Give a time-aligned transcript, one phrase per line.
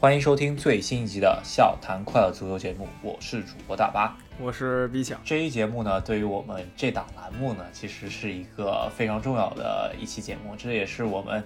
[0.00, 5.20] 欢迎收听最新一集的笑谈快乐足球节目，我是主播大巴，我是 B 强。
[5.24, 11.42] 这一节目呢，对于我们这档栏目呢，其实是一个非常重要的一期节目，这也是我们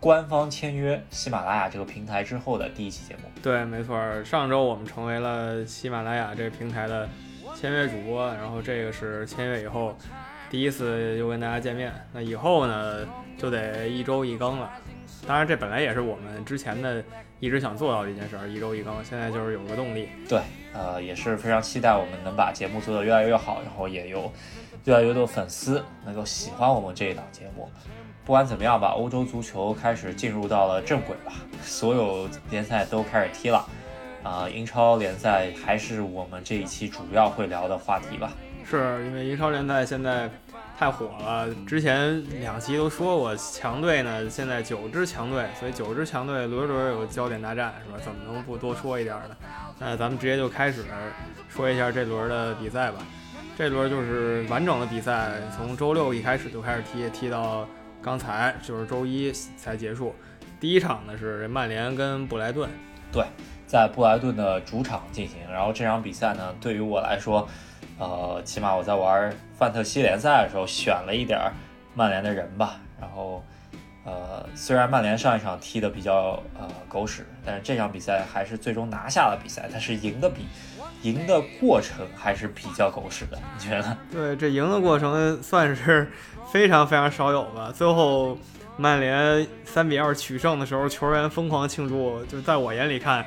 [0.00, 3.24] 官方签约喜马拉雅这个平台之后的第一期节目。
[3.42, 7.06] 对，没错，上周我们成为了喜马拉雅这个平台的
[7.54, 9.94] 签约主播，然后这个是签约以后
[10.48, 11.92] 第一次又跟大家见面。
[12.14, 13.06] 那以后呢，
[13.36, 14.70] 就得一周一更了。
[15.26, 17.02] 当然，这本来也是我们之前的。
[17.40, 20.08] 一直想做到的一件事，一周一更，现在就是有个动力。
[20.26, 20.40] 对，
[20.72, 24.32] 呃，也是非常期待我们能把节目做得越来越好，然后也有
[24.84, 27.68] 越来越多粉丝能够喜欢我们这一档节目。
[28.24, 33.68] 不管怎么样吧，欧洲足球开始进入到了正轨吧，所有联赛都开始踢了。
[34.22, 38.32] 啊，英超联赛还是我们这一期主要会聊的话题吧。
[38.64, 40.30] 是因为英超联赛现在。
[40.76, 41.48] 太火了！
[41.64, 47.98] 之前两期都说过，强队呢，现在九支强队，所以九支强队轮轮有焦点大战，是吧？
[48.04, 49.36] 怎么能不多说一点呢？
[49.78, 50.84] 那咱们直接就开始
[51.48, 52.98] 说一下这轮的比赛吧。
[53.56, 57.68] 这轮就是完整的比赛，从周六一开始就开始踢，踢到
[58.02, 60.12] 刚才就是周一才结束。
[60.58, 62.68] 第一场呢是曼联跟布莱顿，
[63.12, 63.24] 对，
[63.64, 65.38] 在布莱顿的主场进行。
[65.52, 67.48] 然后这场比赛呢，对于我来说。
[67.98, 71.40] 呃，起码我在玩范特西联赛的时候选了一点
[71.94, 72.80] 曼联的人吧。
[73.00, 73.44] 然后，
[74.04, 79.68] 呃，虽然曼联上一场踢的比较呃狗屎，但是这场比赛还是最终拿下了比赛。
[79.70, 80.46] 但是赢的比
[81.02, 83.96] 赢的过程还是比较狗屎的，你觉得？
[84.10, 86.10] 对，这赢的过程算是
[86.50, 87.70] 非常非常少有吧。
[87.72, 88.38] 最后
[88.76, 93.24] 曼联三比二取胜的时候，球员疯狂庆祝，就在我眼里看。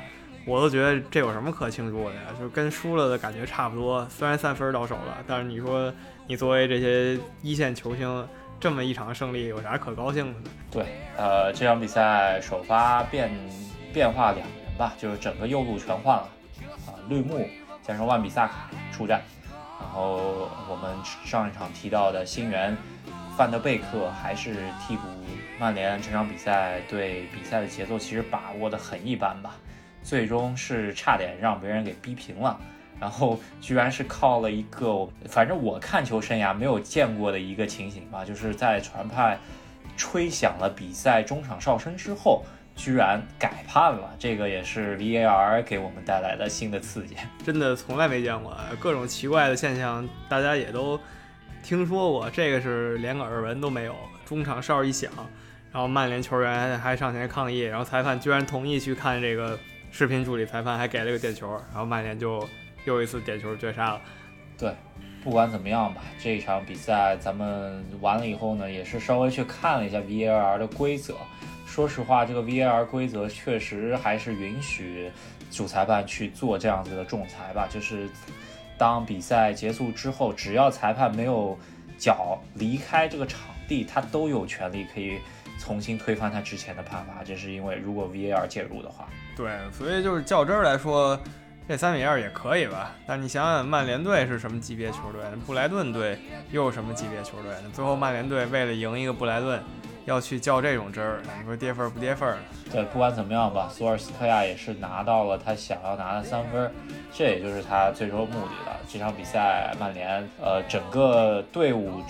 [0.48, 2.22] 我都觉得这有什么可庆祝的呀？
[2.40, 4.08] 就跟输了的感觉差不多。
[4.08, 5.92] 虽然三分到手了，但是你说
[6.26, 8.26] 你作为这些一线球星，
[8.58, 10.50] 这么一场胜利有啥可高兴的呢？
[10.70, 10.86] 对，
[11.18, 13.30] 呃，这场比赛首发变
[13.92, 16.28] 变化两人吧，就是整个右路全换了，
[16.86, 17.46] 啊，绿幕
[17.82, 19.20] 加上万比萨卡出战，
[19.78, 22.74] 然后我们上一场提到的新援
[23.36, 24.54] 范德贝克还是
[24.86, 25.02] 替补。
[25.60, 29.56] 曼联这场比赛对比赛的节奏其实把握的很一般吧。
[30.02, 32.58] 最终是差点让别人给逼平了，
[32.98, 39.38] 然后居然是靠了一个，反正我看球生涯没有见过的一个情形吧，就是在传派
[39.96, 42.42] 吹响了比赛中场哨声之后，
[42.74, 50.98] 居然改判了，这个也是 VAR 给我们带来的新的刺激， 真的从来没见过，各种奇怪的现象大家也都
[51.62, 53.94] 听说过，这个是连个耳闻都没有，
[54.24, 55.10] 中场哨一响，
[55.70, 59.58] 然后曼联球员还上前抗议，然后裁判居然同意去看这个。
[59.90, 62.46] 视频助理裁判还给了个点球，然后曼联就
[62.84, 64.00] 又一次点球绝杀了。
[64.56, 64.74] 对，
[65.22, 71.16] 不管怎么样吧，这场比赛咱们完了以后呢，也是稍微去看了一下 VAR 的规则。
[71.66, 75.10] 说实话，这个 VAR 规则确实还是允许
[75.50, 77.68] 主裁判去做这样子的仲裁吧。
[77.70, 78.08] 就是
[78.76, 81.56] 当比赛结束之后，只要裁判没有
[81.96, 85.18] 脚离开这个场地，他都有权利可以
[85.58, 87.22] 重新推翻他之前的判罚。
[87.24, 89.08] 这是因为如果 VAR 介入的话。
[89.36, 91.18] 对，所以就是较真儿来说，
[91.68, 92.94] 这三比二也可以吧。
[93.06, 95.22] 但你想想，曼联队是什么级别球队？
[95.46, 96.18] 布莱顿队
[96.50, 97.52] 又是什么级别球队？
[97.72, 99.62] 最后曼联队为了赢一个布莱顿，
[100.06, 102.36] 要去较这种真儿，你说跌分不跌分？
[102.72, 106.72] 对，不管怎么样吧，索尔斯克亚也是拿到了他想要拿的三分，
[107.12, 108.76] 这也就是他最终目的了。
[108.88, 112.02] 这场比赛，曼联呃整个队伍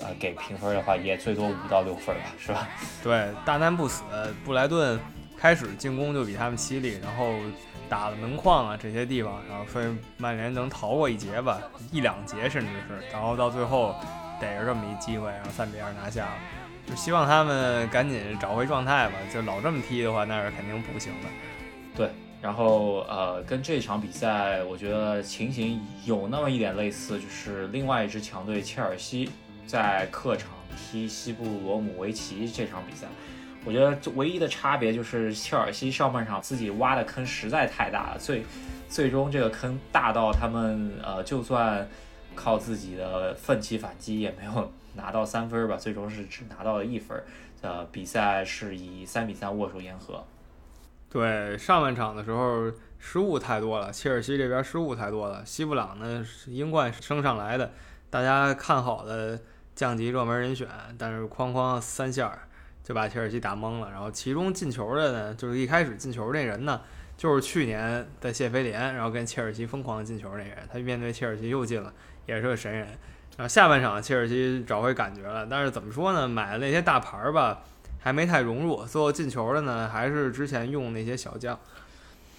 [0.00, 2.68] 呃给评分的话，也最多五到六分吧，是吧？
[3.02, 4.02] 对，大难不死，
[4.44, 4.98] 布莱顿。
[5.38, 7.34] 开始进攻就比他们犀利，然后
[7.90, 11.60] 打了门框啊这些地方，然后所以曼联能逃过一劫吧，
[11.92, 13.94] 一两节甚至是，然后到最后
[14.40, 16.32] 逮着这么一机会，然后三比二拿下了，
[16.88, 21.28] 就希望他们赶紧找回状态吧，就老这么踢的话那是肯定不行的。
[21.94, 29.30] 对，然后呃跟这场比赛我觉得情形有那么一点类似，就是另外一支强队切尔西
[29.66, 33.06] 在客场踢西布罗姆维奇这场比赛。
[33.64, 38.44] 我觉得唯一的差别就是切尔西上半场自己挖的坑实在太大了，最
[38.88, 41.88] 最终这个坑大到他们呃就算
[42.36, 47.20] 靠自己的奋起反击也没有拿到三分吧，最终是只拿到了一分，
[47.60, 50.24] 呃比赛是以三比三握手言和。
[51.10, 52.70] 对上半场的时候
[53.00, 57.72] 失误太多了，切尔西这边失误太多了，西布朗呢英冠升上来的，
[58.10, 59.40] 大家看好的
[59.76, 60.66] 降级热门人选，
[60.98, 62.36] 但是哐哐三下。
[62.82, 66.80] 就把切尔西打懵了，然后其中进球的呢，就是一开始进球那人呢，
[67.16, 71.92] 就是去年的谢菲联，然后跟切尔西疯狂进球那人，他面对切尔西又进了，
[72.26, 72.86] 也是个神人。
[73.36, 77.60] 然后下半场切尔西找回感觉了，但是怎么说呢，买的那些大牌吧，
[77.98, 81.58] 还没太融入，最后进球的呢，还是之前用那些小将。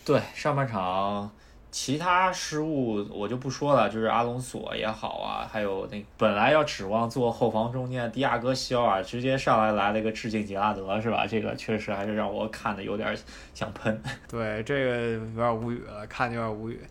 [0.06, 1.30] 对，上半场
[1.79, 11.27] 其他失误我就不说了，就是阿隆索也好啊，还有那本来要指望做后防中间的迪亚哥西奥尔，直接上来来了一个致敬杰拉德，是吧？
[11.27, 13.15] 这个确实还是让我看的有点
[13.53, 14.01] 想喷。
[14.27, 16.81] 对，这个有点无语了，看有点无语。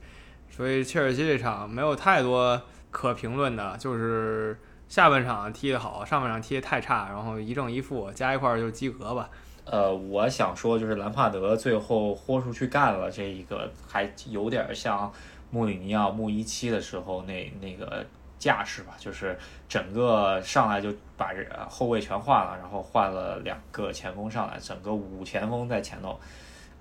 [0.49, 2.63] 所以切尔西这场没有太多
[2.93, 4.57] 可评论的，就是
[4.87, 9.29] 下半场踢得好，上半场踢得太差，然后一正一负加一块儿就及格吧。
[9.69, 15.13] 呃，我想说就是兰帕德最后豁出去干了，这一个还有点像
[15.51, 18.07] 穆里尼奥穆一期的时候那那个
[18.39, 19.37] 架势吧，就是
[19.69, 26.17] 整个上来就把人后卫全换了，然后换了两个前锋上来，整个五前锋在前头，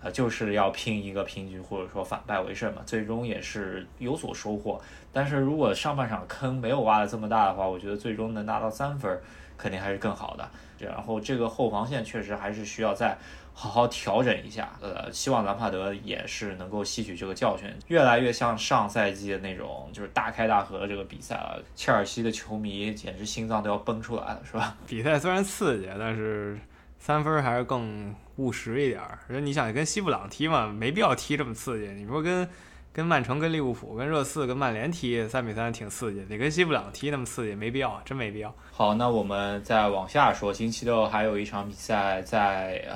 [0.03, 4.79] 呃，就是要拼一个平局或者说反败为胜嘛，最终也是有所收获。
[5.11, 9.19] 但是如果上半场坑没有挖的这么大的话，我觉得最终能拿到三分
[9.57, 10.49] 肯定还是更好的。
[10.79, 13.17] 然后这个后防线确实还是需要再
[13.53, 21.63] 好好调整一下，呃，希望兰帕德也是能够吸取这个教训，越来越像上赛季的那种就是大开大合的这个比赛了。
[21.75, 24.75] 切尔西的球迷简直心脏都要崩出来了，是吧？
[24.85, 26.59] 比赛虽然刺激，但是
[26.99, 29.17] 三分还是更务实一点儿。
[29.29, 31.91] 而且你想跟西布朗踢嘛，没必要踢这么刺激。
[31.93, 32.47] 你说跟。
[32.95, 38.55] 跟曼城、跟利物浦、跟热刺、跟曼联踢三比三挺刺激，得跟西布朗踢那么刺激，没必要，真没必要。
[38.71, 42.95] 好，那我们再往下说，星期六还有一场比赛在呃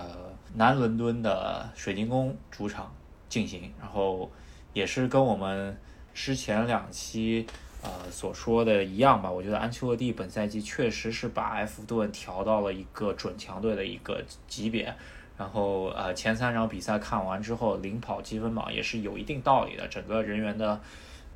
[0.55, 2.95] 南伦敦的水晶宫主场
[3.27, 4.31] 进行，然后
[4.71, 5.77] 也是跟我们
[6.13, 7.45] 之前两期
[7.81, 9.29] 呃所说的一样吧。
[9.29, 14.95] 我觉得安切洛蒂本赛季确实是把埃弗顿调到了一个准强队的一个级别。
[15.39, 19.87] 然后呃，前三场比赛看完之后，领跑积分榜也是有一定道理的。
[19.87, 20.77] 整个人员的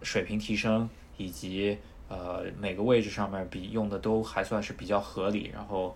[0.02, 1.78] 水平提升，以及
[2.10, 5.50] 呃每个位置上面比用的都还算是比较合理。
[5.54, 5.96] 然后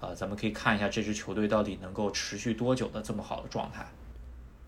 [0.00, 3.84] 呃，咱们可以看一下这支球队到底能够持续多久的这么好的状态。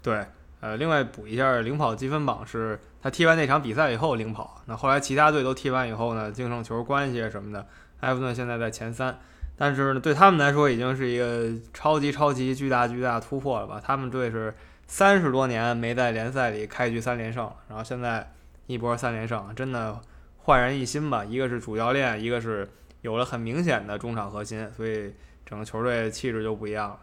[0.03, 0.27] 对，
[0.59, 4.61] 呃，另外补一下，领跑积分榜是他踢完那场比赛以后领跑。
[4.67, 7.65] 那后来其他队都踢完以后呢，净胜球关系什么的，
[8.01, 9.17] 埃弗顿现在在前三。
[9.63, 13.79] 但是呢，对他们来说已经是一个超级超级巨大巨大突破了吧？
[13.85, 14.55] 他们队是
[14.87, 18.33] 三十多年没在联赛里开局三连胜，然后现在
[18.67, 20.01] 一波三连胜，真的
[20.39, 21.23] 焕然一新吧？
[21.23, 22.67] 一个是主教练，一个是
[23.03, 25.13] 有了很明显的中场核心，所以
[25.45, 26.99] 整个球队气质就不一样了。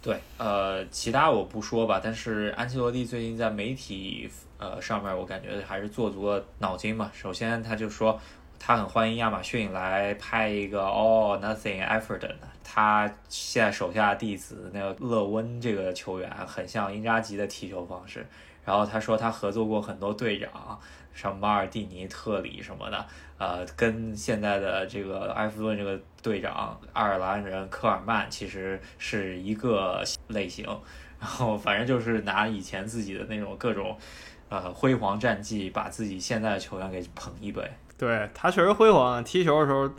[0.00, 7.10] 对，呃，其他我不说吧，但是安切洛蒂最近在媒体呃上面，我感觉还是做足了脑筋嘛。
[7.12, 8.20] 首先他就说。
[8.66, 12.36] 他很欢迎亚马逊来拍一个 All Nothing Effort 的。
[12.64, 18.26] 他现在手下弟子那个勒温这个球员很像英扎吉的踢球方式。
[18.64, 20.80] 然后他说他合作过很多队长，
[21.14, 23.06] 像马尔蒂尼、特里什么的，
[23.38, 30.66] 呃，跟现在的这个埃弗顿这个队长爱尔兰人科尔曼其实是一个类型。
[31.20, 33.96] 然后反正就是拿以前自己的那种各种
[34.48, 37.62] 呃辉煌战绩，把自己现在的球员给捧一杯。
[37.98, 39.90] 对他确实辉煌，踢球的时候，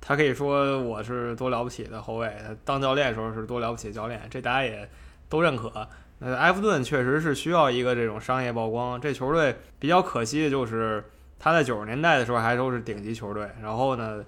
[0.00, 2.28] 他可以说我是多了不起的后卫；
[2.64, 4.88] 当教练的时候是多了不起的教练，这大家也
[5.28, 5.88] 都认可。
[6.18, 9.00] 那埃弗顿确实是需要一个这种商业曝光。
[9.00, 11.02] 这球队比较可惜的就是，
[11.38, 14.22] 他在九十年代的时候还都是顶级球队，然后呢，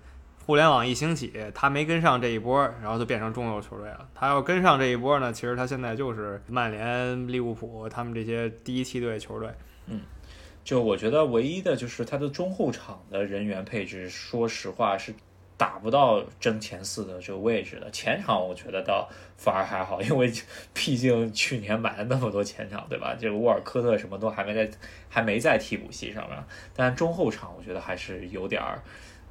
[0.46, 4.08] 互联网一兴起，他没跟上这一波，然后就变成中游球队了。
[4.14, 9.50] 他要跟上这一波呢，其实他现在就是曼联、利物浦他们这些第一梯队球队。
[9.86, 10.00] 嗯。
[10.70, 15.12] 就我觉得唯一的就是他的中后场的人员配置，说实话是
[15.56, 17.90] 打不到争前四的这个位置的。
[17.90, 20.32] 前场我觉得倒反而还好，因为
[20.72, 23.16] 毕竟去年买了那么多前场，对吧？
[23.20, 24.70] 这个沃尔科特什么都还没在，
[25.08, 26.38] 还没在替补席上面。
[26.72, 28.80] 但中后场我觉得还是有点儿，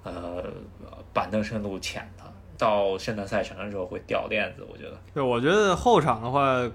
[0.04, 0.44] 呃，
[1.14, 2.24] 板凳深度浅的。
[2.58, 5.00] 到圣诞赛程的时候会掉链子，我觉得。
[5.14, 6.70] 对，我觉得后场的话，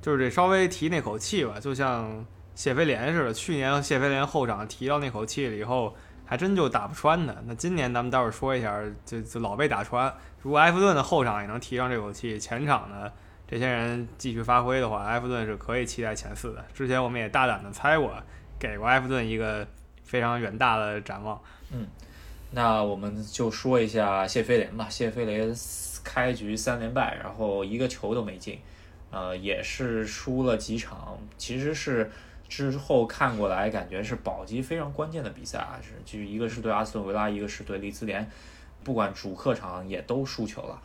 [0.00, 2.26] 就是这稍微提那口气吧，就像。
[2.54, 5.94] 谢菲联似的，去年谢菲联后场提到那口气了以后，
[6.26, 7.42] 还真就打不穿的。
[7.46, 10.12] 那今年咱们待会儿说一下，就就老被打穿。
[10.42, 13.10] 如果埃弗顿的后场也能提上这口气，前场呢
[13.48, 16.62] 这些人继续发挥的话，埃弗顿是可以期待前四的。
[16.74, 18.14] 之前我们也大胆的猜过，
[18.58, 19.66] 给过埃弗顿一个
[20.02, 21.40] 非常远大的展望。
[21.70, 21.86] 嗯，
[22.50, 24.86] 那我们就说一下谢菲联吧。
[24.90, 25.54] 谢菲联
[26.04, 28.58] 开局三连败，然后一个球都没进，
[29.10, 32.10] 呃，也是输了几场，其实是。
[32.54, 38.30] 之后看过来，感觉是保级非常关键的比赛啊，是就一个是对阿斯顿维拉，一个是对利兹联，
[38.84, 40.78] 不管主客场也都输球了。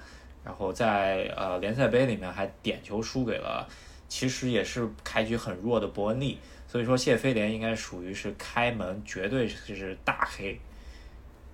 [0.45, 3.67] 然后在呃联赛杯里面还点球输给了，
[4.07, 6.39] 其实也是开局很弱的伯恩利。
[6.69, 10.57] 所以说谢菲联应该属于是开门绝对是大黑。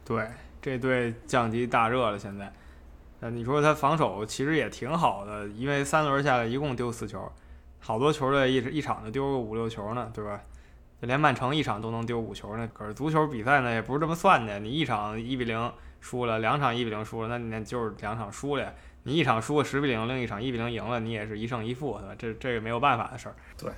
[0.06, 0.24] 对，
[0.62, 2.54] 这队降级大热了现在。
[3.20, 7.32] 那你说他防守其实也挺好的，因为三轮下来一共丢四球。
[7.86, 10.42] 好多球队一一场就丢个五六球呢，对吧？
[11.02, 12.70] 就连曼城一场都能丢五球呢。
[12.74, 18.74] 可是足球比赛呢也不是这么算的，你一场一比零输了，两场一比零输了，那那就是两场输了。
[19.04, 22.16] 你一场输个十比零，另一场一比零赢了，你也是一胜一负，对吧？
[22.18, 23.36] 这这个没有办法的事儿。
[23.58, 23.70] 对，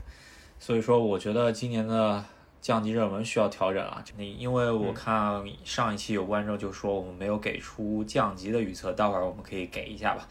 [0.59, 2.23] 所以说我觉得今年的
[2.61, 4.03] 降级热门需要调整啊。
[4.17, 10.27] 你因为我看上一期有观众就说我们没有给出降级的预测，待会儿我们可以给一下吧。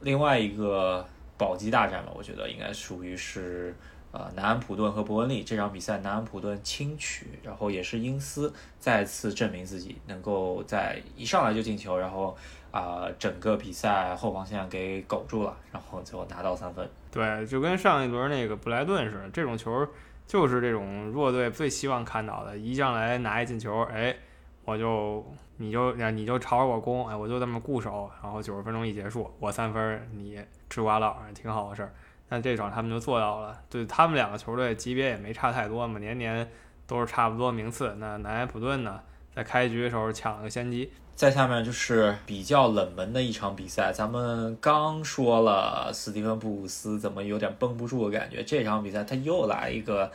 [0.00, 1.06] 另外一个
[1.36, 3.74] 保级大战吧，我觉得应该属于是。
[4.12, 12.34] 呃，南安普顿和伯恩利这场比赛，南安普顿轻取，然后也是因斯再次证明自己能够在一上来就进球，然后
[12.70, 16.88] 啊，整个比赛后防线给苟住了，然后最后拿到三分。
[17.10, 19.86] 对，就跟上一轮那个布莱顿似的，这种球
[20.26, 24.16] 就是这种弱队最希望看到的，一上来拿一进球，哎，
[24.64, 25.22] 我就
[25.58, 31.92] 你就你就朝着我攻，哎，我就这么固守，然后九十分钟一结束，我三分，你吃瓜佬，挺好的事儿。
[32.28, 36.48] 但这场他们就做到了，对他们两个球队级别也没差太多嘛，年年
[36.86, 37.94] 都是差不多名次。
[37.98, 39.00] 那南安普顿呢，
[39.34, 40.90] 在开局的时候抢了个先机。
[41.14, 50.12] 再下面就是比较冷门的一场比赛，咱们刚说了斯蒂芬布鲁斯怎么有点绷不住的感觉，这场比赛他又来一个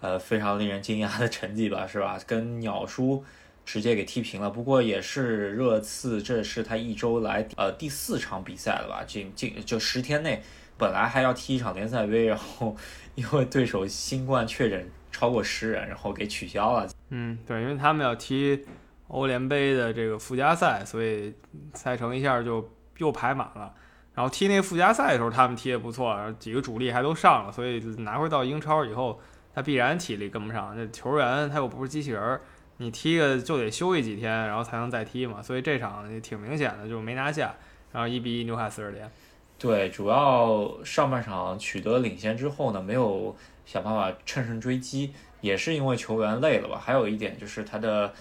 [0.00, 2.16] 呃非常令人惊讶的成绩吧，是吧？
[2.24, 3.24] 跟鸟叔
[3.64, 4.50] 直接给踢平了。
[4.50, 9.04] 不过也是热刺，这是他一周来呃第四场比赛了吧？
[9.06, 10.42] 近近就十天内。
[10.76, 12.74] 本来还要踢一场联赛杯，然后
[13.14, 16.90] 因为对手新冠确诊超过十人，然后给取消了。
[17.10, 18.60] 嗯，对，因为他们要踢
[19.06, 21.32] 欧联杯的这个附加赛，所以
[21.74, 22.68] 赛程一下就
[22.98, 23.72] 又排满了。
[24.14, 29.20] 然后踢那附加赛的时候，他们踢得不错，几个主力还都上了，所以拿回到英超以后，
[29.54, 30.74] 他必然体力跟不上。
[30.76, 32.40] 那球员他又不是机器人，
[32.78, 35.40] 你踢个就得休息几天，然后才能再踢嘛。
[35.40, 37.54] 所以这场挺明显的，就没拿下，
[37.92, 39.08] 然后一比一纽卡斯尔联。
[39.56, 46.76] 对，主要上半场取得领先之后呢，没有想办法乘胜追击，也是因为球员累了吧。
[46.76, 48.12] 还有一点就是他的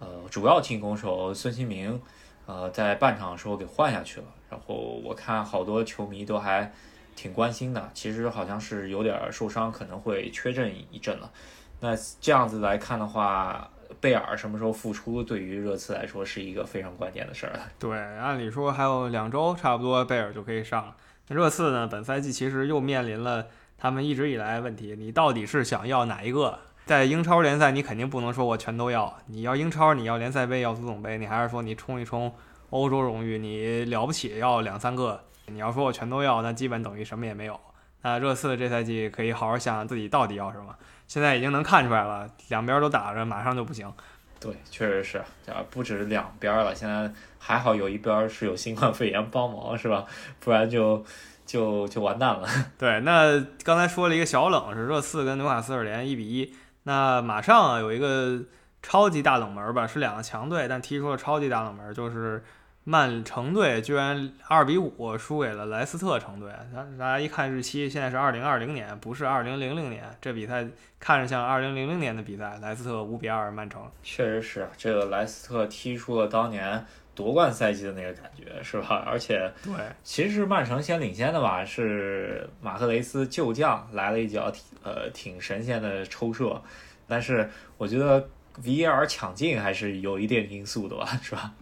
[0.00, 1.98] 呃主要进攻手孙兴民，
[2.46, 4.26] 呃在半场的时候给换下去了。
[4.50, 6.72] 然后我看好多球迷都还
[7.14, 11.30] 挺关心的，其实好像是有点受伤，可能会缺阵一阵了。
[11.78, 13.70] 那这样子来看的话。
[14.00, 17.60] 贝尔什么时候复出，对于热刺来说是一个非常关键的事儿了。
[17.78, 20.96] 对，按理说还有两周，差不多贝尔就可以上了。
[21.28, 23.46] 那热刺呢，本赛季其实又面临了
[23.78, 26.58] 他们一直以来问题：你到底是想要哪一个？
[26.84, 29.16] 在英超联赛，你肯定不能说我全都要。
[29.26, 32.34] 你要英超，你要联赛杯，要足总杯，你还是说你冲一冲
[32.70, 35.20] 欧洲荣誉，你了不起要两三个。
[35.46, 37.58] 你要说我全都要，那基本等于什么也没有。
[38.02, 40.74] 那热刺这赛季可以好好想想自己到底要什么。
[41.12, 43.92] 现在已经能看出来了，两边都打着，马上就不行。
[44.40, 46.74] 对，确实是，啊，不止两边了。
[46.74, 50.06] 现在还好有一边是有新冠肺炎帮忙，是吧？
[50.40, 51.04] 不然就
[51.44, 52.48] 就就完蛋了。
[52.78, 56.54] 对，那刚才说了一个小冷，是热刺跟纽卡斯尔联一比一。
[56.84, 58.40] 那马上啊有一个
[58.80, 62.42] 超级大冷门吧，是两个强队，但踢出了超级大冷门，就是。
[62.84, 66.50] 曼城队居然二比五输给了莱斯特城队，
[66.98, 70.02] 大家一看日期，现在是二零二零年，不是二零零零年。
[70.20, 70.66] 这比赛
[70.98, 73.88] 看着像二零零零年的比赛，莱斯特五比二曼城。
[74.02, 76.84] 确实是，这个莱斯特踢出了当年
[77.14, 79.04] 夺冠赛季的那个感觉，是吧？
[79.06, 79.72] 而且，对，
[80.02, 81.64] 其实是曼城先领先的吧？
[81.64, 86.60] 是马克雷斯旧将来了一脚，呃，挺神仙的抽射，
[87.06, 87.48] 但是
[87.78, 88.28] 我觉得。
[88.62, 88.84] V.
[88.84, 89.06] R.
[89.06, 91.52] 抢镜还是有一定因素的吧，是吧？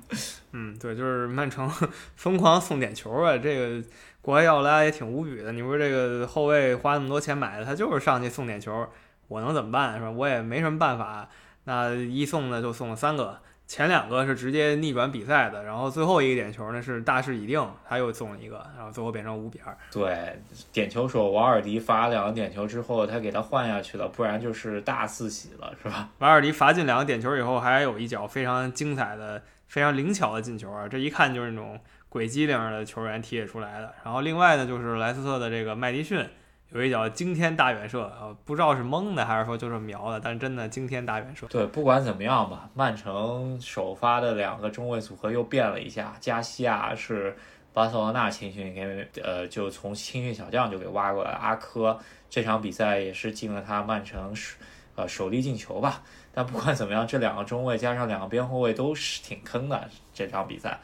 [0.53, 1.71] 嗯，对，就是曼城
[2.17, 3.87] 疯狂送点球啊，这个
[4.21, 5.53] 国外要来也挺无语的。
[5.53, 8.89] 你说这个后卫花那么多钱买的，他就是上去送点球，
[9.29, 9.95] 我能怎么办？
[9.95, 10.11] 是吧？
[10.11, 11.29] 我也没什么办法。
[11.65, 13.41] 那一送呢，就送了三个。
[13.71, 19.79] 前两个是直接逆转比赛的，然后最后一个点球呢是大势已定，他又送了一个，然后最后变成五比二。
[19.93, 20.37] 对，
[20.73, 26.09] 点球手瓦尔迪罚两个点球之后，他给他换下去了，不然就是大四喜了，是吧？
[26.19, 30.89] 瓦尔迪罚进两个点球以后，还有一脚非常精彩的、非常灵巧的进球啊！
[30.89, 33.95] 这一看就是那种鬼机灵的球员踢出来的。
[34.03, 36.29] 然后另外呢，就是莱斯特的这个麦迪逊。
[36.73, 41.47] 有一脚惊天大远射，不知道是蒙的还是说就是瞄的，但真的惊天大远射。
[41.49, 47.37] 对，不管怎么样吧，曼城首发的两个中卫组合又变了一下，加西亚是
[47.73, 51.99] 巴塞罗那青训给呃，就从青训小将就给挖过来，阿科
[52.29, 54.57] 这场比赛也是进了他曼城首
[54.95, 56.03] 呃首粒进球吧。
[56.33, 60.79] 但不管怎么样，这两个中卫加上两个边后卫都是挺坑的这场比赛。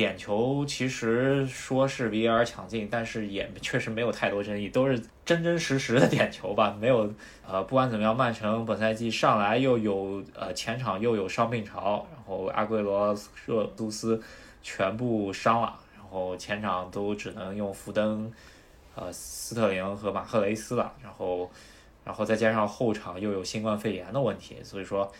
[0.00, 6.74] 点球其实说是 VAR 抢进，但是也确实没有太多争议，都是真真实实的点球吧。
[6.80, 7.12] 没有，
[7.46, 13.14] 呃，不管怎么样，曼城本赛季上来又有呃前场又有伤病潮，然后阿圭罗、
[13.44, 14.18] 热杜斯
[14.62, 18.32] 全部伤了，然后前场都只能用福登
[18.94, 21.50] 呃斯特林和马赫雷斯了，然后
[22.06, 25.12] 然后再加上后场又有新冠肺炎的问题，所以说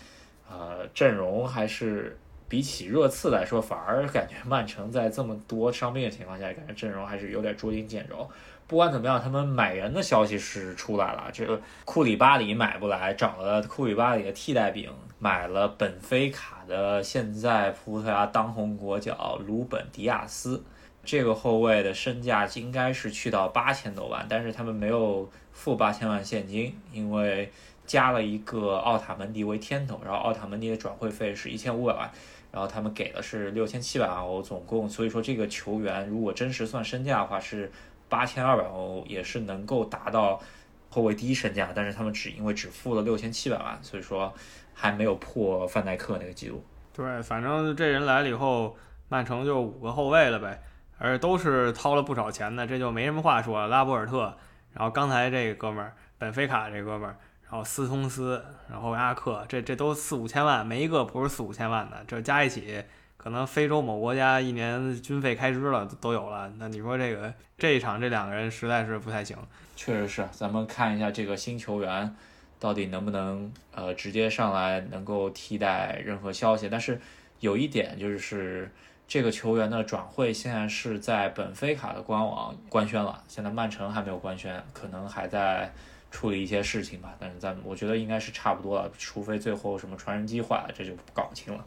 [0.50, 2.18] 呃阵容还是
[2.50, 8.28] 比起热刺来说， 反而感觉曼城在这么多伤病的情况下，感觉阵容还是有点捉襟见肘。
[8.66, 11.30] 不管怎么样，他们买人的消息是出来了。
[11.32, 14.88] 这个库里巴里买不来，找了库里巴里的替代品，
[15.18, 20.62] 买了本菲卡的现在葡萄牙当红国脚鲁本迪亚斯。
[21.02, 27.50] 这个后卫的身价应该是去到八千多万，但是他们没有付八千万现金，因为
[27.86, 32.08] 加了一个奥塔门迪为天头，然后奥塔门迪的转会费是一千五百万，
[32.52, 37.70] 然后他们给的是六千七百万欧，总共，所以说这个球员如果真实算身价的话是。
[38.10, 40.42] 八千二百欧也是能够达到
[40.88, 44.34] 后卫第一身价，但是他们只因为只付了六千七百万，所以说
[44.74, 46.60] 还没有破范戴克那个记录。
[46.92, 48.76] 对，反正这人来了以后，
[49.08, 50.60] 曼城就五个后卫了呗，
[50.98, 53.68] 而都是掏了不少钱的，这就没什么话说了。
[53.68, 54.36] 拉波尔特，
[54.72, 57.16] 然后刚才这个哥们儿本菲卡这哥们儿，
[57.50, 58.40] 然后斯通斯，
[58.70, 62.80] 然后阿克，这这都四五千万，没一个不是四五千万的，这加一起。
[63.16, 69.36] 可能非洲某国家一年军费开支了都有了，那你说这个这一场这两个人实在是不太行。
[69.76, 72.16] 确实是，咱们看一下这个新球员
[72.58, 76.68] 到底能不能呃直接上来能够替代任何消息。
[76.70, 76.98] 但是
[77.40, 78.72] 有一点就是
[79.06, 85.70] 这个球员的转会现在是在本菲卡的官网官宣了，现在曼城还没有官宣，可能还在。
[86.10, 91.64] 处理一些事情吧，但是咱我觉得应该是差不多了，除非最后什么传人机坏了，这就搞清了。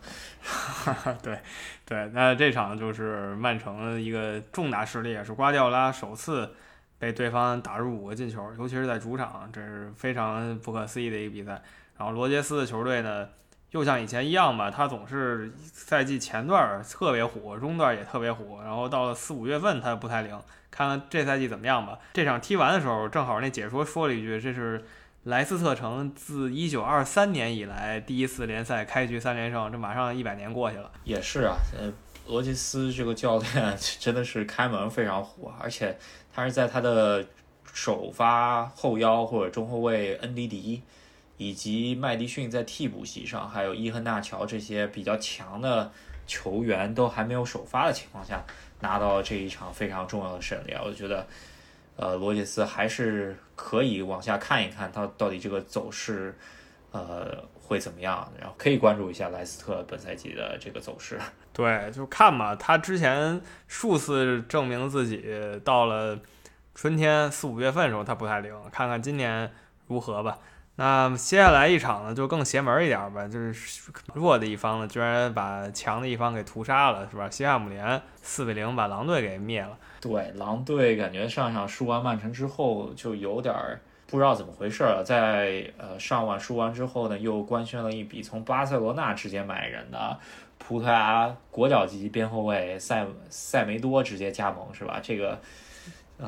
[1.24, 1.40] 对，
[1.86, 6.54] 对，那这场就是曼城的一个重大失利，也是瓜迪奥拉首次
[7.00, 11.62] 被对方打入五个进球，尤其是在主场，这是非常不可思议的一个比赛。
[11.98, 13.30] 然后罗杰斯的球队呢？
[13.74, 20.40] 又像以前一样吧，他总是赛季前段特别火，中段也特别火，然后到了四五月份他不太灵。
[20.70, 21.98] 看看这赛季怎么样吧。
[22.14, 24.84] 这场踢完的时候，正好那解说说了一句：“这是
[25.24, 31.92] 莱斯特城自一九二三年以来第一次联赛开局三连胜，这马上一百年过去了。”也是啊，呃，
[32.28, 35.98] 罗杰斯这个教练 真的是开门非常火，而且
[36.32, 37.26] 他是在他的
[37.72, 40.82] 首发后腰或者中后卫恩迪迪。
[41.38, 45.92] 以及麦迪逊在替补席上，还有伊亨纳乔这些比较强的
[46.26, 48.44] 球员都还没有首发的情况下，
[48.80, 50.82] 拿到这一场非常重要的胜利啊！
[50.86, 51.26] 我觉得，
[51.96, 56.34] 呃，罗杰斯还是可以往下看一看，他到底这个走势，
[56.92, 58.32] 呃，会怎么样？
[58.40, 61.20] 然后可以关注一下莱斯特本赛季的这个走势。
[61.52, 65.24] 对，就看吧，他之前数次证明自己，
[65.64, 66.18] 到了
[66.74, 69.52] 春天四五月份的时候他不太灵，看看今年
[69.88, 70.40] 如何吧。
[70.76, 77.30] 那接下来一场呢，就更邪门一点吧，就是弱的一方呢，居然把强的一方给屠杀了，是吧？
[77.30, 79.78] 西汉姆联四比零把狼队给灭了。
[80.02, 83.54] 对，狼队感觉上场输完曼城之后，就有点
[84.08, 85.04] 不知道怎么回事了。
[85.06, 90.18] 在呃上晚输完之后呢，又官宣了一笔从巴塞罗那直接买人的
[90.58, 95.00] 葡萄牙国脚级边后卫塞塞梅多直接加盟，是吧？
[95.04, 95.40] 这个。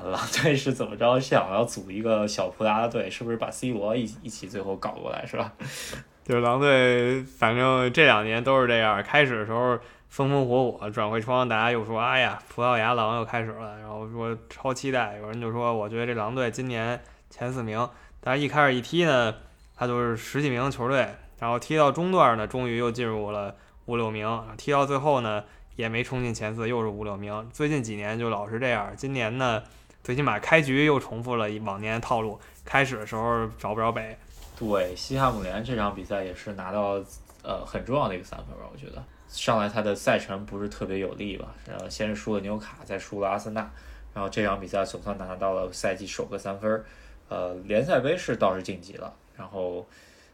[0.04, 3.10] 狼队是怎么着想要组一个小葡萄牙队？
[3.10, 5.54] 是不是把 C 罗一一起最后搞过来是吧？
[6.26, 9.02] 就是狼队，反正这两年都是这样。
[9.04, 9.78] 开始的时候
[10.10, 17.88] 风风火火，转会窗大家又说：“哎呀，葡萄牙狼又开始了。”然后说超期待，有人就说：“我觉得这狼队今年前四名。”
[18.20, 19.36] 但是一开始一踢呢，
[19.76, 23.56] 他就是十几名球队，然后踢到中段呢，终于又进入了
[23.86, 24.44] 五六名。
[24.58, 25.44] 踢到最后呢，
[25.76, 27.48] 也没冲进前四，又是五六名。
[27.54, 28.92] 最近几年就老是这样。
[28.98, 29.62] 今年呢？
[30.06, 34.16] 最起码开局又重复了往年套路，开始的时候找不着北。
[34.56, 37.04] 对，西汉姆联这场比赛也是拿到
[37.42, 43.68] 呃很重要的一个三分吧，我觉得上来他的赛程不是特别有利吧，然后先是输了纽卡，再输了阿森纳，
[44.14, 46.86] 然后这场比赛总算拿到了赛季首个三分，
[47.28, 49.84] 呃，联赛杯是倒是晋级了，然后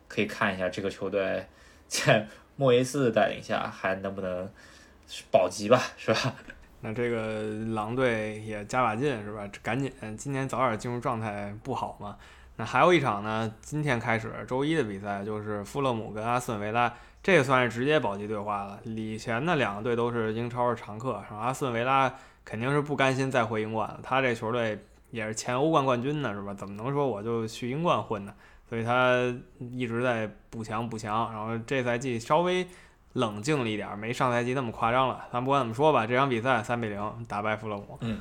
[0.09, 1.45] 可以看一下这个球队
[1.87, 4.51] 在莫耶斯的带领下还能不能
[5.31, 6.35] 保级吧，是吧？
[6.83, 9.47] 那这个狼队也加把劲是吧？
[9.61, 12.17] 赶紧今天早点进入状态不好吗？
[12.55, 16.91] 那还有一场呢，今天开始周一的比赛就是富勒姆跟阿斯顿维拉，
[17.21, 18.79] 这个算是直接保级对话了。
[18.83, 22.11] 以前的两个队都是英超的常客，阿斯顿维拉
[22.43, 23.99] 肯定是不甘心再回英冠了。
[24.01, 26.51] 他这球队也是前欧冠冠军呢，是吧？
[26.53, 28.33] 怎么能说我就去英冠混呢？
[28.67, 32.65] 所以他一直在补强补强，然后这赛季稍微。
[33.13, 35.25] 冷静了一点，没上赛季那么夸张了。
[35.31, 37.97] 咱不管怎么说吧，这场比赛三比零打败富勒姆。
[38.01, 38.19] 嗯，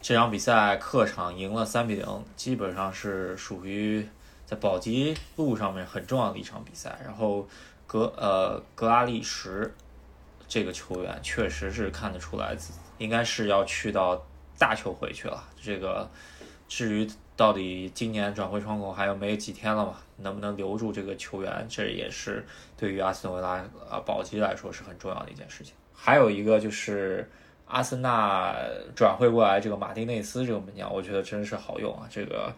[0.00, 4.08] 这场比赛客场赢了三比零，基本上是属于
[4.46, 6.98] 在保级路上面很重要的一场比赛。
[7.04, 7.46] 然后
[7.86, 9.70] 格呃格拉利什
[10.48, 12.56] 这个球员确实是看得出来，
[12.98, 14.20] 应该是要去到
[14.58, 15.44] 大球回去了。
[15.62, 16.10] 这个
[16.68, 22.44] 至于到底今年转会窗口还有没有几天了嘛，能不能留住这个球员，这也是
[22.76, 25.74] 对于阿斯顿维拉啊保级来说是很重要的一件事情。
[25.92, 27.28] 还有一个就是
[27.66, 28.54] 阿森纳
[28.96, 32.52] 转会过来这个马丁内斯这个门将，我觉得真是好用啊，这个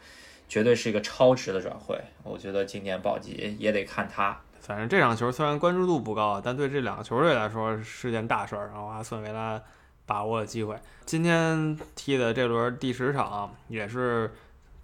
[0.48, 2.00] 绝对是一个超值的转会。
[2.22, 4.40] 我觉得今年保级也得看他。
[4.60, 8.68] 反正这场球虽然关注度不高，但对这两个球队来说是件大事儿。
[8.68, 9.60] 然后阿斯顿维拉
[10.06, 14.32] 把握了机会，今天踢的这轮第十场也是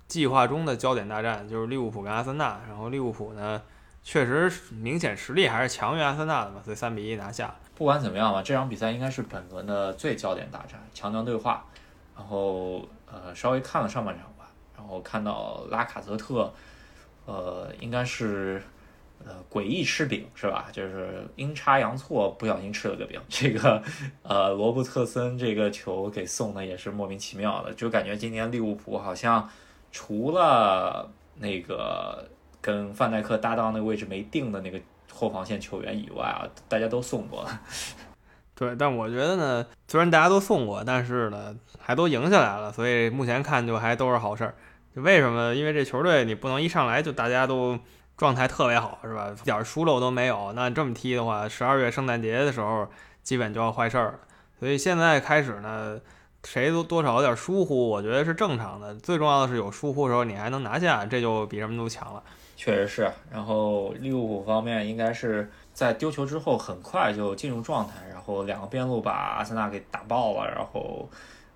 [0.08, 2.60] 计划中的焦点大战，就是利物浦跟阿森纳。
[2.66, 3.62] 然后利物浦呢，
[4.02, 7.54] 确实明显实力还是强于阿森纳的嘛，所以三比一拿下。
[7.76, 11.64] 不管怎么样吧，这场比赛应该是本轮的最焦点大战，强强对话。
[12.16, 16.52] 然后呃，稍微看了上半场吧，然后看到拉卡泽特，
[17.26, 18.60] 呃，应该是。
[19.26, 20.68] 呃，诡异吃饼是吧？
[20.70, 23.20] 就是阴差阳错不小心吃了个饼。
[23.28, 23.82] 这个，
[24.22, 29.50] 呃，罗伯特森这个球给送的也是莫名其妙的，就感觉今年利物浦好像
[29.90, 32.28] 除了那个
[32.60, 34.80] 跟范戴克搭档那个位置没定的那个
[35.12, 37.60] 后防线球员以外啊，大家都送过了。
[38.54, 44.54] 对，但我觉得呢，虽然大家都送过，但是呢，还都赢下来了，所以目前看就还都是好事儿。
[44.94, 45.54] 就为什么？
[45.54, 47.78] 因为这球队你不能一上来就大家都。
[48.18, 49.32] 状态特别好，是吧？
[49.40, 50.52] 一点疏漏都没有。
[50.54, 52.88] 那这么踢的话，十二月圣诞节的时候，
[53.22, 54.18] 基本就要坏事儿了。
[54.58, 56.00] 所以现在开始呢，
[56.44, 58.94] 谁都多少有点疏忽，我觉得是正常的。
[58.96, 62.22] 最重要的是有疏忽的时候，你还能拿下，这就比什么都强了。
[62.56, 63.10] 确实是。
[63.30, 71.08] 然后利物浦方面应该是在丢球之后很快就进入状态，然后两个边路把阿森纳给打爆了，然后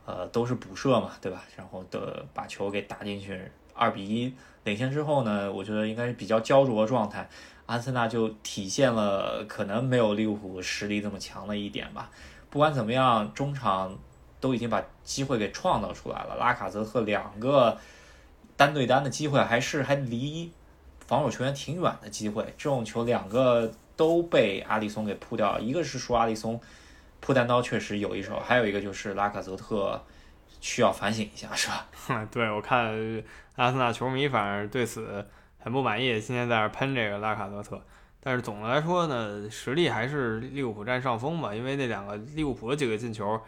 [0.05, 1.43] 呃都是补射嘛，对吧？
[1.57, 3.41] 然后的把球给打进去，
[3.75, 4.33] 二比一。
[4.65, 7.29] 领先之后呢，我觉得应该是比较焦灼的状态，
[7.67, 12.11] 阿森纳就体现了可能没有利物浦实力这么强的一点吧。
[12.49, 13.99] 不管怎么样，中场
[14.43, 17.79] 都已经把机会给创造出来了，拉卡泽特两个
[18.59, 20.53] 单对单的机会还是还离
[21.07, 26.61] 防守球员挺远的机会，这种球两个都被阿里松给扑掉，一个是说阿里松
[27.21, 29.99] 扑单刀确实有一手，还有一个就是拉卡泽特。
[30.61, 32.25] 需要反省一下，是吧？
[32.31, 32.95] 对，我看
[33.57, 35.27] 阿森纳球迷反正对此
[35.59, 37.83] 很不满意，今天在那喷这个拉卡泽特。
[38.21, 43.41] 但是总的来说呢，实力还是利物浦占上风吧，因为那两个利物浦的几个进球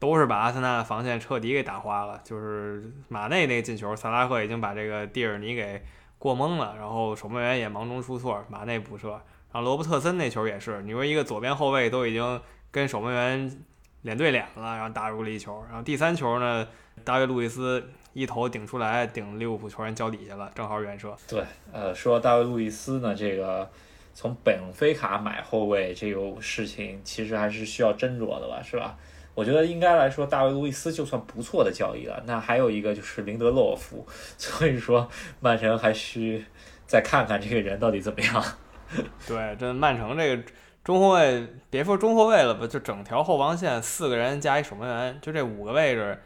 [0.00, 2.20] 都是把阿森纳的防线彻底给打花了。
[2.24, 5.80] 就是马内那个进球，萨拉赫已经把这个蒂尔尼给
[6.18, 9.10] 过懵了，然后守门员也忙中出错，马内补射。
[9.10, 9.20] 然
[9.52, 12.40] 后罗伯特森那球也是，你说一个左边后卫都已经
[12.72, 13.64] 跟守门员。
[14.02, 15.62] 脸对脸了，然后打入了一球。
[15.68, 16.66] 然后第三球呢，
[17.04, 21.14] 大卫·路易斯一头顶出来，顶利物浦球员脚底下了，正好远射。
[21.28, 23.70] 对，呃，说大卫·路易斯呢，这个
[24.14, 28.96] 从本菲卡买后卫这个事情，其实还是需要斟酌的吧，是吧？
[29.34, 32.22] 我觉得应该来说，大卫·路易斯就算不错的交易了。
[32.26, 35.08] 那还有一个就是林德洛夫，所以说
[35.40, 36.44] 曼城还需
[36.86, 38.44] 再看看这个人到底怎么样。
[39.26, 40.42] 对，这曼城这个。
[40.82, 46.18] 中后卫别说中后卫了吧，就整条后防线四个人加一守门员，就这五个位置，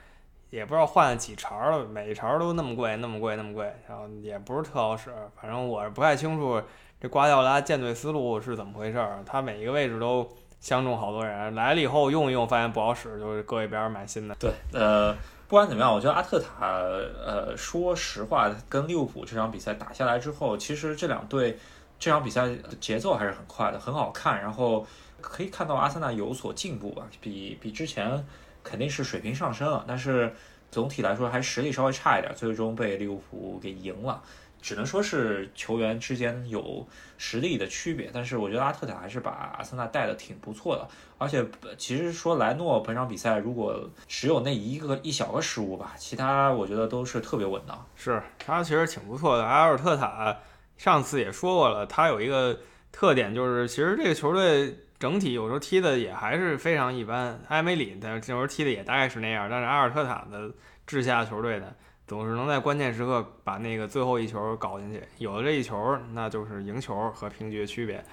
[0.50, 5.10] 也不知道换了几茬了，每一茬都那么贵，那么贵，那么贵，然后也不是特好使。
[5.34, 6.62] 反正我是不太清楚
[7.00, 9.24] 这瓜迪奥拉建队思路是怎么回事儿。
[9.26, 10.26] 他每一个位置都
[10.64, 14.34] 相中好多人，来了以后用一用，发现不好使，就是搁一边买新的。
[14.36, 15.12] 对，呃，
[15.46, 21.58] 不管怎么样，我觉得阿特塔，呃，说实话，跟利物浦这场比赛打下来之后，其实这两队。
[21.96, 22.48] 这场比赛
[22.80, 24.42] 节奏还是很快的，很好看。
[24.42, 24.84] 然后
[25.20, 28.26] 可以看到阿森纳有所进步吧，比比之前
[28.64, 29.84] 肯定是水平上升了。
[29.86, 30.34] 但是
[30.70, 34.20] 总体来说还实力稍微差一点，最终被利物浦给赢了。
[34.64, 38.10] 只能说是球员之间有实力的区别。
[38.10, 40.88] 但是我觉得阿特塔还是把阿森纳带的挺不错的。
[41.18, 41.44] 而且
[41.76, 47.86] 其实说莱诺本场比赛如果只有那一个一小个失误吧，其他我觉得都是特别稳当。
[47.94, 50.34] 是他其实挺不错的，阿尔特塔。
[50.78, 52.58] 上次也说过了，他有一个
[52.90, 57.38] 特点，就是其实这个球队整体有时候踢的也还是非常一般。
[57.48, 60.50] 埃梅里的有时候踢的也大概是那样，但是阿尔特塔的
[60.84, 61.72] 治下球队呢，
[62.06, 65.02] 总是能在关键时刻把那个最后一球搞进去。
[65.18, 68.04] 有了这一球，那就是赢球和平局的区别。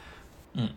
[0.54, 0.70] 嗯，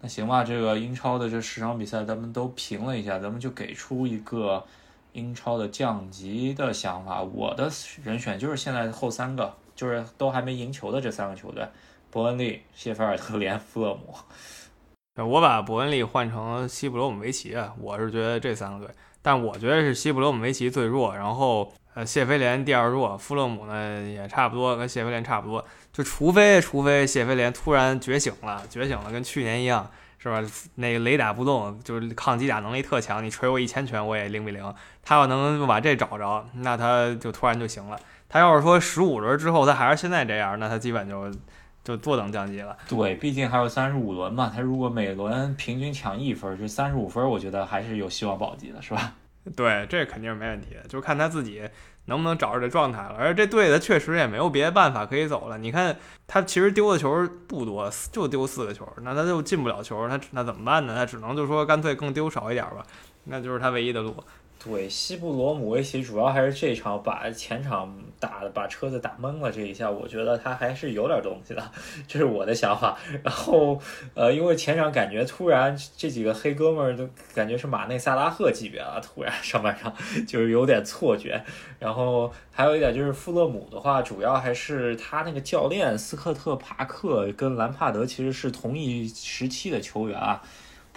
[0.00, 4.64] 那行吧，这个英超的这十场比赛咱们都评了一下，咱们就给出一个
[5.12, 7.22] 英超的降级的想法。
[7.22, 7.70] 我的
[8.02, 9.54] 人选就是现在后三个。
[9.78, 11.64] 就是都还没赢球的这三个球队，
[12.10, 14.12] 伯恩利、谢菲尔德联、 富勒姆。
[15.24, 21.72] 我把伯恩利换成西布罗姆维奇啊，我是觉得这三个队，但我觉得是西布罗姆维奇最弱，然后
[22.04, 25.64] 谢菲联第二弱，富勒姆呢也差不多，跟谢菲联差不多。
[25.92, 30.42] 就除非除非谢菲联突然觉醒了，觉醒了跟去年一样，是吧？
[30.76, 34.74] 那个雷打不动，就是抗击打能力特强，你捶我一千拳我也零比零。
[35.02, 37.98] 他要能把这找着，那他就突然就行了。
[38.28, 41.32] 他要是说十五轮之后他还是现在这样，那他基本就
[41.82, 42.76] 就坐等降级了。
[42.88, 49.14] 对，毕竟还有三十五轮嘛，他如果每轮平均抢一分，就三十五分，我觉得还是有希望保级的，是吧？
[49.56, 51.62] 对，这肯定是没问题的，就看他自己
[52.04, 53.16] 能不能找着这状态了。
[53.18, 55.56] 而这队他确实也没有别的办法可以走了。
[55.56, 55.96] 你看
[56.26, 60.94] 他其实丢的球不多，就丢四个球，那他就进不了球，他那怎么办呢？
[60.94, 62.84] 他只能就说干脆更丢少一点吧，
[63.24, 64.14] 那就是他唯一的路。
[64.62, 71.70] 对，西布罗姆维奇主要还是这场把前场打的把车子打懵了这一下，我觉得他还是有点东西的，
[72.08, 72.98] 这是我的想法。
[73.22, 73.80] 然后，
[74.14, 79.94] 呃，因为前场感觉突然这几个黑哥们儿都感觉是马内萨拉赫级别了，突然上半场
[80.26, 81.40] 就是有点错觉。
[81.78, 90.42] 然后还有一点就是富勒姆的话，主要还是他那个教练斯科特帕克跟兰帕德其实是同一时期的球员啊。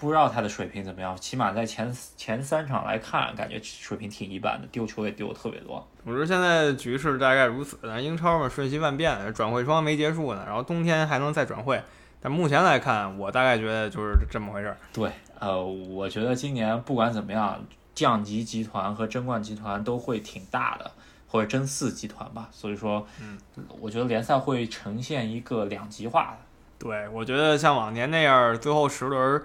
[0.02, 5.88] 不知道他的水平怎么样，起码在前前三场来看，感觉水平挺一般的，丢球也丢的特别多。
[6.04, 11.80] 我说现在局势大概如此，但英超嘛瞬息万变，转会窗没结束呢，然后冬天还能再转会，
[12.20, 14.78] 但目前来看，我大概觉得就是这么回事儿。
[14.92, 20.90] 对，呃，我觉得今年不管怎么样，降级集团和争冠集团都会挺大的，
[21.28, 22.50] 或者争四集团吧。
[22.52, 23.38] 所以说，嗯，
[23.80, 26.38] 我觉得联赛会呈现一个两极化的。
[26.80, 29.44] 对，我觉得像往年那样，最后十轮。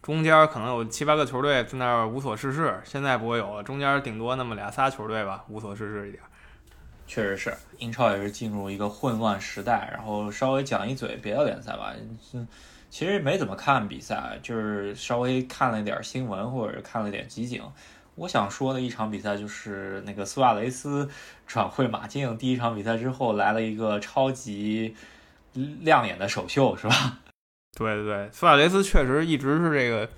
[0.00, 3.62] 中间可能有七八个球队在那儿无所事事，现在不会有了。
[3.62, 6.22] 中间顶多那么俩仨球队吧，无所事事一点。
[7.06, 9.90] 确实是，英超也是进入一个混乱时代。
[9.92, 11.92] 然后稍微讲一嘴别的联赛吧，
[12.90, 17.60] 其实没怎么看比赛，就是稍微看了一点新闻或者看了点集锦。
[18.14, 21.08] 我想说的一场比赛就是那个苏亚雷斯
[21.46, 24.94] 转会马竞第一场比赛之后来了一个超级
[25.52, 27.18] 亮眼的首秀，是吧？
[27.76, 30.08] 对对对，苏亚雷斯确实一直是这个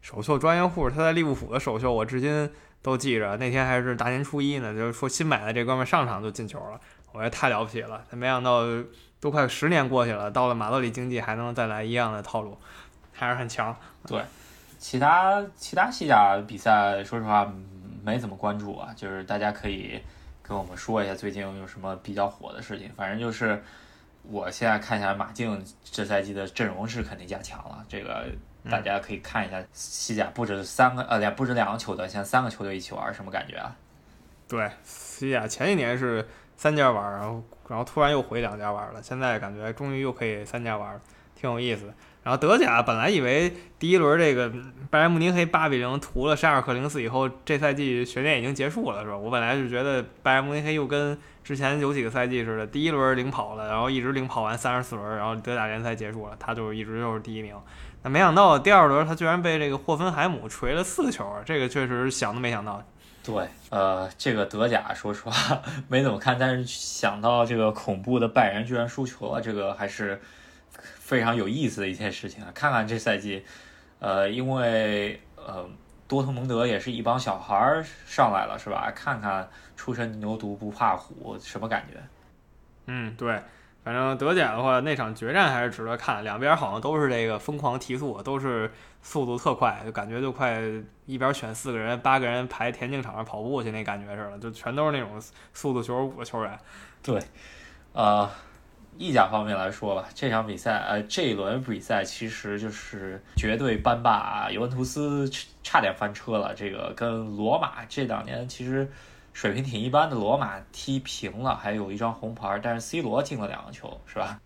[0.00, 0.88] 首秀专业户。
[0.88, 2.48] 他在利物浦的首秀，我至今
[2.80, 3.36] 都记着。
[3.38, 6.80] 那天还是大年初一呢，就是说新买的这哥们上场就进球了，
[7.12, 8.04] 我觉得太了不起了。
[8.12, 8.62] 没想到
[9.18, 12.56] 都快十年过去了，到了马德里竞技还能再来一样的套路，
[13.12, 13.74] 还是很强。
[14.06, 14.22] 对，
[14.78, 17.52] 其他其他西甲比赛，说实话
[18.04, 18.90] 没怎么关注啊。
[18.94, 20.00] 就是大家可以
[20.40, 22.88] 跟我们说一下最近有什么比较火的事情。
[22.96, 23.60] 反正就是。
[24.30, 28.26] 我现在看一下马竞这赛季的阵容是肯定加强了，这个
[28.70, 33.74] 大家可以看一下西甲不止三个呃两不止两个球队，现在三个球队一起玩什么感觉啊？
[34.46, 41.00] 对，西甲前几年是三家玩，然后然后突然又回两家玩了，现在感觉终于又可以三家玩，
[41.34, 41.92] 挺有意思。
[42.28, 44.52] 然后德甲本来以为第一轮这个
[44.90, 49.16] 拜仁慕尼黑八比零屠了沙尔克零四以后，这赛季悬念已经结束了，是吧？
[49.16, 57.56] 我本来是觉得拜仁慕尼黑又跟之前有几个赛季似的，第一轮领跑了，然后一直领跑完三十四轮，然后德甲联赛结束了，他就一直就是第一名。
[58.02, 62.84] 那没想到第二轮他居然被这个霍芬海姆锤了四个球，这个确实想都没想到。
[63.24, 65.32] 对，呃，这个德甲说实话
[65.88, 70.20] 没怎么看，但是想到这个恐怖的拜仁居然输球了，这个还是。
[71.08, 72.52] 非常有意思的一件事情啊！
[72.54, 73.42] 看看这赛季，
[73.98, 75.66] 呃，因为呃，
[76.06, 78.92] 多特蒙德也是一帮小孩儿上来了，是吧？
[78.94, 81.98] 看看初生牛犊不怕虎，什么感觉？
[82.88, 83.40] 嗯，对，
[83.82, 86.22] 反正德甲的话，那场决战还是值得看。
[86.22, 90.60] 两边好像都是这个疯狂提速，都是速度特快，就感觉就快
[91.06, 95.18] 一边选四个人、八个人排田径场上跑步去那感觉似的，就全都是那种
[95.54, 96.58] 速度九十五的球员。
[97.02, 97.18] 对，
[97.94, 98.28] 呃。
[98.98, 105.30] 意甲方面来说吧，这场比赛，呃，这一轮比赛其实就是绝对班霸尤文图斯
[105.62, 106.52] 差点翻车了。
[106.52, 108.90] 这个跟罗马这两年其实
[109.32, 114.40] 水平挺一般的，罗马踢平了，还有一张红牌，但是 C 罗进了两个球，是吧？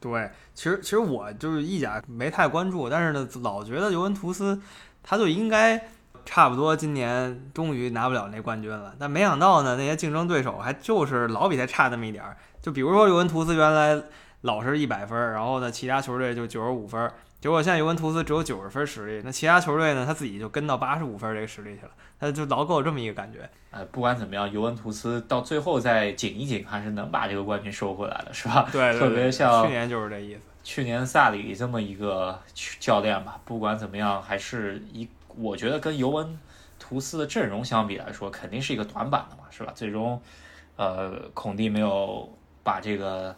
[0.00, 4.60] 对，其实其实我就是意甲没太关注，但是呢，老觉得尤文图斯
[5.02, 5.88] 他就应该
[6.24, 12.36] 差不多今年终于拿不了那冠军了，但没想到呢，那些竞争对手还就是老比他差那么一点儿。
[12.66, 13.96] 就比如说尤文图斯原来
[14.40, 17.08] 老是一百分，然后呢，其他球队就九十五分，
[17.40, 23.48] 结果现在尤文图斯只有九十分实力，那其他球队呢，他自己就跟到八十五分这个实力去了，他就老给我这么一个感觉。
[23.70, 28.68] 呃，不管怎么样，尤文图斯到最后再紧一紧，还是能把这个冠军收回来的，是吧？
[28.72, 30.40] 对，特别像去年就是这意思。
[30.64, 32.36] 去年萨里这么一个
[32.80, 36.36] 教练吧，不管怎么样，还是一，我觉得跟尤文
[36.80, 39.70] 图斯的阵容相比来说，肯定是一个短板的嘛，是吧？
[39.72, 40.20] 最终，
[40.74, 42.28] 呃，孔蒂没有。
[42.66, 43.34] 把这个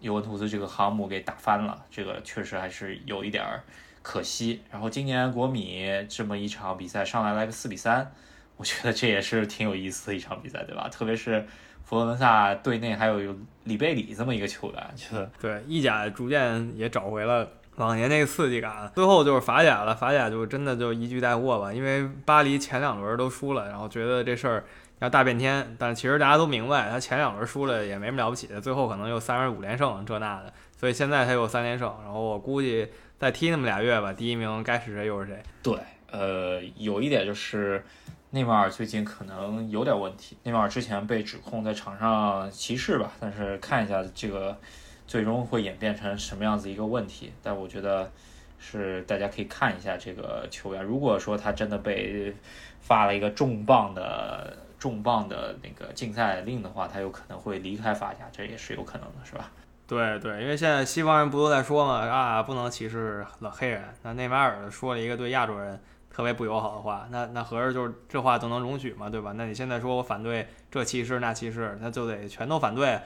[0.00, 3.62] 尤文图斯这个航母给打翻了，这个确实还是有一点儿
[4.02, 4.60] 可惜。
[4.68, 8.12] 然后今年国米这么一场比赛上来来个四比三，
[8.56, 10.88] 我觉得这也是挺有意思的一场比赛，对吧？
[10.90, 11.46] 特别是
[11.84, 18.90] 佛罗伦萨队内还有里贝里这么一个球员，觉得 对意甲逐渐也找回了往年那个刺激感。
[18.94, 24.64] 最后就是法甲了，法甲就真的就一句带过吧，因为巴黎前两轮都输了，然后觉得这事儿
[25.04, 25.76] 要大变天。
[25.78, 31.94] 但其实大家都明白，他前两轮输了也没什么了不起的，最后可能又三十五连胜这那的，所以现在他有三连胜。
[32.02, 32.88] 然后我估计
[33.18, 35.40] 再踢那么俩月吧，第一名该是谁又是谁。
[35.62, 35.78] 对，
[36.10, 37.84] 呃，有一点就是
[38.30, 40.36] 内马尔最近可能有点问题。
[40.42, 44.58] 内马尔之前被指控在场上歧视吧，但是看一下这个。
[45.06, 47.30] 最终会演变成什么样子一个问题？
[47.42, 48.10] 但我觉得
[48.58, 50.82] 是大家可以看一下这个球员。
[50.82, 52.34] 如果说他真的被
[52.80, 59.50] 发了一个重磅的重磅的那个禁赛令的话，他有可能会离开法甲，这也是有可能的，是吧？
[59.86, 63.82] 对对，因为现在西方人不都在说嘛，啊，不能歧视老黑人。
[64.02, 69.08] 那内马尔说了一个对亚洲人特别不友好的话，那那合着就是这话都能容许嘛？
[69.08, 69.32] 对吧？
[69.32, 73.00] 那你现在说我反对这歧视那歧视，那就得全都反对。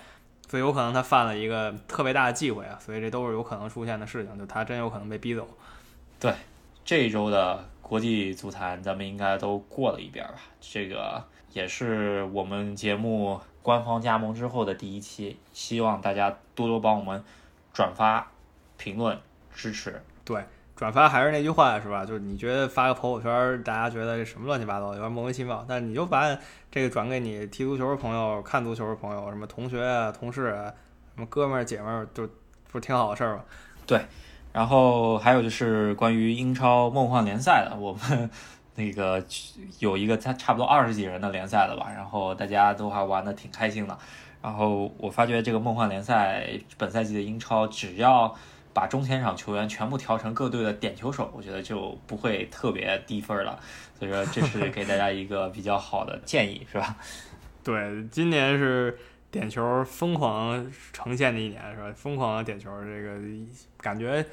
[0.49, 5.47] 所以有可能他犯了一个特别大的忌讳啊，所以这都是有可能出现的事情，就他真有可能被逼走。
[6.19, 6.35] 对，
[6.85, 10.35] 这一周的国际足坛咱们应该都过了一遍吧？
[10.61, 17.23] 这个也是我们节目官方加盟之后的第一期，希望大家多多帮我们
[17.73, 18.31] 转发、
[18.77, 19.19] 评论、
[19.55, 20.03] 支持。
[20.25, 20.45] 对。
[20.77, 22.07] 转发还是那句话是吧？
[22.07, 25.67] 就是你觉得发个朋友圈，大家觉得这什么乱七八糟，有点莫名其妙。
[25.69, 26.39] 但你就把
[26.71, 30.73] 这个转给你踢足球的朋友、看足球的朋友，什么同学啊、同事啊、
[31.17, 32.25] 什么哥们儿姐们儿，就
[32.71, 33.43] 不是挺好的事儿吗？
[33.89, 34.01] 对。
[34.53, 38.31] 然后还有就是关于英超梦幻联赛的，我们
[38.79, 39.23] 那个
[39.81, 41.91] 有一个差差不多二十几人的联赛了吧？
[41.93, 43.99] 然后大家都还玩的挺开心的。
[44.41, 48.33] 然后我发觉这个梦幻联赛本赛季的英超，只要
[48.73, 53.59] 把中前场球员全部调成各队的点球手，我觉得就不会特别低分了。
[53.99, 56.97] 所以说，这是给大家一个比较好的建议，是吧？
[57.65, 58.97] 对，今年是
[59.33, 61.93] 点球疯狂呈现的一年，是吧？
[61.97, 63.19] 疯狂的点球，这个
[63.79, 64.25] 感觉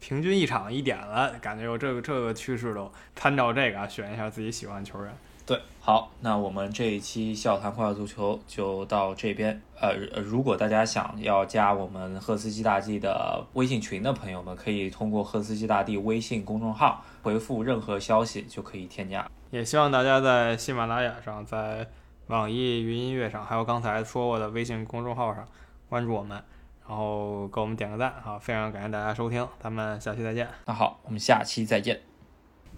[0.00, 5.12] 平均一场一点了，感觉有这个这个趋势都参照这个啊选一下自己喜欢的球员。
[5.44, 9.58] 对，好，那我们这一期笑谈快乐足球就到这边。
[9.80, 19.26] 呃，如果大家想要加我们赫斯基大帝的微信群的朋友们，可以通过赫斯基大帝微信公众号回复任何消息就可以添加。
[19.50, 21.88] 也希望大家在喜马拉雅上、在
[22.26, 25.48] 网易云音乐上，还有刚才说过的微信公众号上
[25.88, 26.42] 关注我们，
[26.88, 28.38] 然后给我们点个赞好！
[28.38, 30.48] 非常感谢大家收听，咱们下期再见。
[30.64, 32.00] 那好，我们下期再见，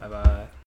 [0.01, 0.51] 拜拜。